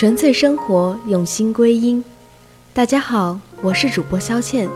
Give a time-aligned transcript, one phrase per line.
[0.00, 2.02] 纯粹生活，用心归因。
[2.72, 4.66] 大家好，我是主播肖倩，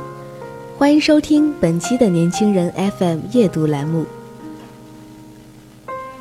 [0.77, 4.05] 欢迎收听本期的年轻人 FM 夜读栏目。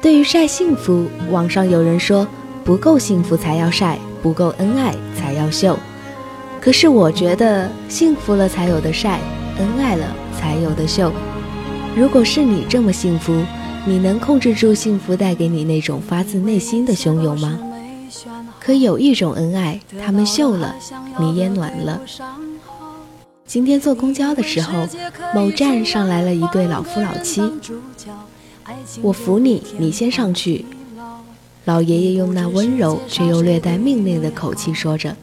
[0.02, 2.26] 对于晒幸福，网上有人说
[2.64, 5.78] 不够幸福才要晒，不够恩爱才要秀。
[6.62, 9.20] 可是我觉得幸福了才有的晒，
[9.58, 11.12] 恩爱了才有的秀。
[11.94, 13.34] 如果是你这么幸福，
[13.86, 17.60] 你能控制住幸福带给你那种发自内心的汹涌吗？
[18.64, 20.74] 可有一种恩爱，他们秀了，
[21.20, 22.00] 你也暖了。
[23.46, 24.88] 今天坐公交的时候，
[25.36, 27.42] 某站上来了一对老夫老妻，
[29.02, 30.66] 我扶你，你先上去。
[31.66, 35.14] 老爷爷用那温柔却又略带命令的口气说着。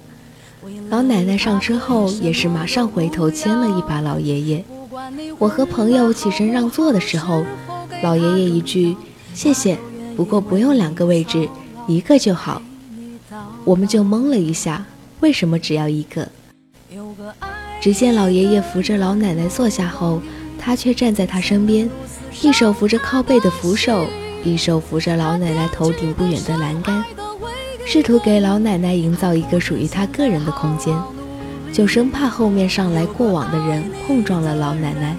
[0.90, 4.64] 老奶奶上车后也是马上回头牵了一把老爷爷。
[5.38, 7.42] 我和朋友起身让座的时候，
[8.02, 8.94] 老爷爷一句
[9.32, 9.78] 谢谢，
[10.14, 11.48] 不过不用两个位置，
[11.86, 12.60] 一个就好。
[13.64, 14.84] 我们就懵了一下，
[15.20, 16.28] 为什么只要一个？
[17.80, 20.20] 只见老爷爷扶着老奶奶坐下后，
[20.58, 21.88] 他却站在她身边，
[22.42, 24.06] 一手扶着靠背的扶手，
[24.44, 27.04] 一手扶着老奶奶头顶不远的栏杆，
[27.86, 30.94] 试图给老奶奶营造一个属于他个人的空间，
[31.72, 35.16] 就生怕后面上来过往的人碰撞了老奶奶。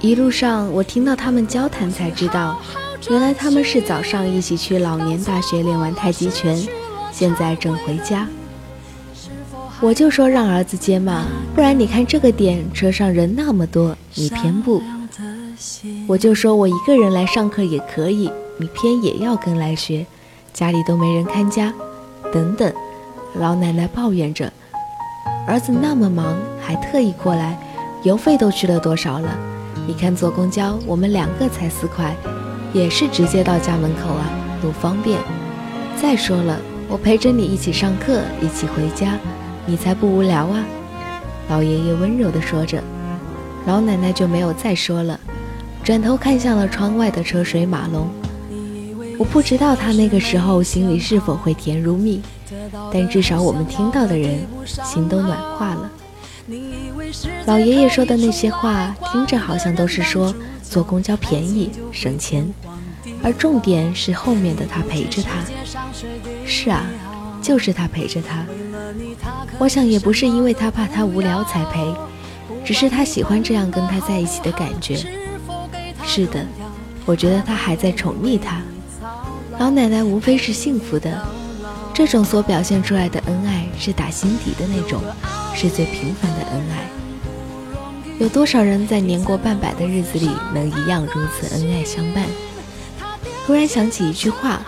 [0.00, 2.60] 一路上，我听到他们交谈，才知道，
[3.08, 6.60] 原来他们是早上一起去老年大学练完太极拳。
[7.12, 8.26] 现在正回家，
[9.80, 14.82] 我就说让儿子接嘛，不然你看这个点车上人那么多，你偏不。
[16.08, 20.04] 我就说我一个人来上课也可以，你偏也要跟来学，
[20.52, 21.72] 家里都没人看家，
[22.32, 22.72] 等等。
[23.34, 24.52] 老奶奶抱怨着，
[25.46, 27.58] 儿子那么忙，还特意过来，
[28.02, 29.38] 油费都去了多少了？
[29.86, 32.16] 你看坐公交，我们两个才四块，
[32.72, 34.28] 也是直接到家门口啊，
[34.60, 35.18] 多方便。
[36.00, 36.58] 再说了。
[36.92, 39.18] 我陪着你一起上课，一起回家，
[39.64, 40.62] 你才不无聊啊！
[41.48, 42.84] 老爷爷温柔地说着，
[43.66, 45.18] 老奶奶就没有再说了，
[45.82, 48.10] 转头看向了窗外的车水马龙。
[49.18, 52.20] 我不知道他那个时候心里是否会甜如蜜，
[52.92, 54.46] 但至少我们听到的人
[54.84, 55.90] 心都暖化了。
[57.46, 62.46] 老爷爷说的那些话，听着好像都是说坐公交便宜省钱。
[63.22, 65.30] 而重点是后面的他陪着他，
[66.44, 66.84] 是啊，
[67.40, 68.44] 就是他陪着他。
[69.58, 71.94] 我想也不是因为他怕他无聊才陪，
[72.64, 74.96] 只是他喜欢这样跟他在一起的感觉。
[76.04, 76.44] 是的，
[77.04, 78.60] 我觉得他还在宠溺他。
[79.58, 81.24] 老奶奶无非是幸福的，
[81.94, 85.00] 这种所表现出来的恩爱是打心底的那种，
[85.54, 86.84] 是最平凡的恩爱。
[88.18, 92.24] 有多少人在年过半百的日子里能一样如此恩爱相伴？
[93.44, 94.62] 突然想起一句话：“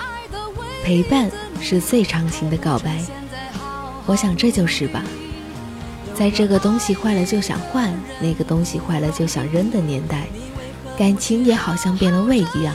[0.85, 1.31] 陪伴
[1.61, 3.03] 是最长情的告白。”
[4.07, 5.03] 我想这就是吧。
[6.15, 10.27] 在这个东西坏了就想换，那个东西坏了就想扔的年代，
[10.97, 12.75] 感情也好像变了味一样。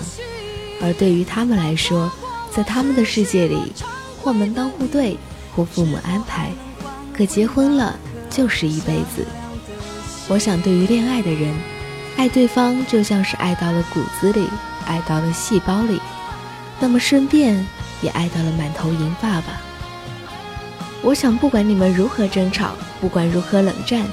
[0.82, 2.12] 而对于他们来说，
[2.52, 3.74] 在他们的世界里，
[4.22, 5.18] 或门当户对，
[5.56, 6.52] 或父母安排，
[7.14, 7.98] 可结婚了
[8.30, 9.26] 就是一辈子。
[10.28, 11.54] 我想，对于恋爱的人，
[12.18, 14.48] 爱对方就像是爱到了骨子里。
[14.90, 16.02] 爱到了细胞里，
[16.80, 17.66] 那么顺便
[18.02, 19.62] 也爱到了满头银发吧。
[21.02, 24.04] 我想，不管你们如何争吵，不管如何冷战，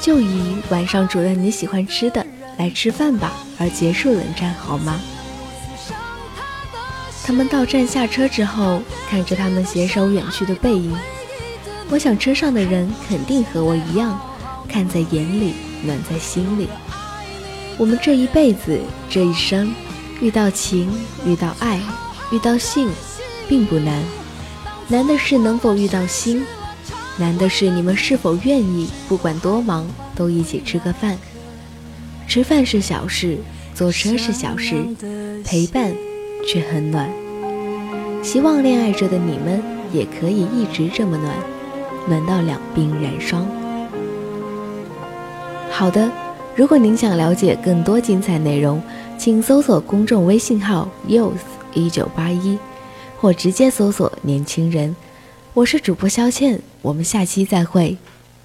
[0.00, 2.24] 就以晚上主任你喜欢吃的
[2.56, 4.98] 来吃饭吧，而结束冷战，好吗？
[7.26, 8.80] 他们到站下车之后，
[9.10, 10.96] 看着他们携手远去的背影，
[11.90, 14.18] 我想车上的人肯定和我一样，
[14.68, 16.68] 看在眼里，暖在心里。
[17.76, 18.80] 我们这一辈子，
[19.10, 19.74] 这一生。
[20.20, 20.90] 遇到情，
[21.24, 21.80] 遇到爱，
[22.32, 22.88] 遇到性，
[23.48, 24.02] 并不难，
[24.88, 26.44] 难的是能否遇到心，
[27.16, 29.86] 难的是你们是否愿意，不管多忙，
[30.16, 31.16] 都一起吃个饭。
[32.26, 33.38] 吃饭是小事，
[33.74, 34.74] 坐车是小事，
[35.44, 35.94] 陪伴
[36.46, 37.08] 却很暖。
[38.20, 39.62] 希望恋爱着的你们
[39.92, 41.32] 也可以一直这么暖，
[42.08, 43.46] 暖到两鬓染霜。
[45.70, 46.10] 好的，
[46.56, 48.82] 如果您想了解更多精彩内容，
[49.28, 51.34] 请搜索公众微信号 youth
[51.74, 52.58] 一九八一，
[53.20, 54.96] 或直接搜索年轻人。
[55.52, 57.94] 我是主播肖倩，我们下期再会。